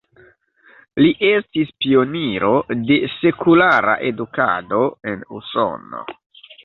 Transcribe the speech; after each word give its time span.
Li 1.05 1.09
estis 1.31 1.73
pioniro 1.83 2.49
de 2.91 2.97
sekulara 3.17 3.95
edukado 4.09 4.81
en 5.13 5.23
Usono. 5.41 6.03